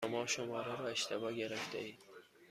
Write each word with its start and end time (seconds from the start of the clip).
شما 0.07 0.25
شماره 0.25 0.81
را 0.81 0.87
اشتباه 0.87 1.33
گرفتهاید. 1.33 1.99